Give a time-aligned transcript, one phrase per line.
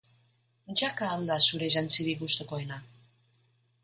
[0.79, 2.79] Jaka al da zure jantzirik gustukoena?